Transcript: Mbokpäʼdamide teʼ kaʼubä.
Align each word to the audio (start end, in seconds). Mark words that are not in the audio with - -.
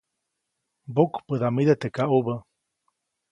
Mbokpäʼdamide 0.89 1.73
teʼ 1.81 1.93
kaʼubä. 1.95 2.35